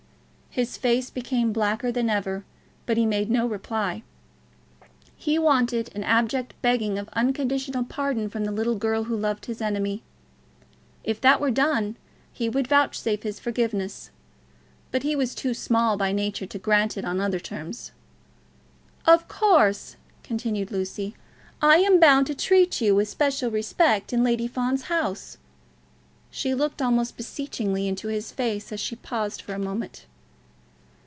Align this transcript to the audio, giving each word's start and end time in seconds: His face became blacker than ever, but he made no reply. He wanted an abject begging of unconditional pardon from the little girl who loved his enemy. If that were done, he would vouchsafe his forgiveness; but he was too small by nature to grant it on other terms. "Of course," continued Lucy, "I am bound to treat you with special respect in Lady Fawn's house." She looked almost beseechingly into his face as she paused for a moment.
His 0.53 0.75
face 0.75 1.09
became 1.09 1.53
blacker 1.53 1.93
than 1.93 2.09
ever, 2.09 2.43
but 2.85 2.97
he 2.97 3.05
made 3.05 3.31
no 3.31 3.47
reply. 3.47 4.03
He 5.15 5.39
wanted 5.39 5.89
an 5.95 6.03
abject 6.03 6.55
begging 6.61 6.99
of 6.99 7.07
unconditional 7.13 7.85
pardon 7.85 8.27
from 8.27 8.43
the 8.43 8.51
little 8.51 8.75
girl 8.75 9.05
who 9.05 9.15
loved 9.15 9.45
his 9.45 9.61
enemy. 9.61 10.03
If 11.05 11.21
that 11.21 11.39
were 11.39 11.51
done, 11.51 11.95
he 12.33 12.49
would 12.49 12.67
vouchsafe 12.67 13.23
his 13.23 13.39
forgiveness; 13.39 14.09
but 14.91 15.03
he 15.03 15.15
was 15.15 15.33
too 15.33 15.53
small 15.53 15.95
by 15.95 16.11
nature 16.11 16.47
to 16.47 16.59
grant 16.59 16.97
it 16.97 17.05
on 17.05 17.21
other 17.21 17.39
terms. 17.39 17.93
"Of 19.07 19.29
course," 19.29 19.95
continued 20.21 20.69
Lucy, 20.69 21.15
"I 21.61 21.77
am 21.77 21.97
bound 21.97 22.27
to 22.27 22.35
treat 22.35 22.81
you 22.81 22.93
with 22.93 23.07
special 23.07 23.49
respect 23.49 24.11
in 24.11 24.21
Lady 24.21 24.49
Fawn's 24.49 24.87
house." 24.91 25.37
She 26.29 26.53
looked 26.53 26.81
almost 26.81 27.15
beseechingly 27.15 27.87
into 27.87 28.09
his 28.09 28.33
face 28.33 28.73
as 28.73 28.81
she 28.81 28.97
paused 28.97 29.41
for 29.41 29.53
a 29.53 29.57
moment. 29.57 30.07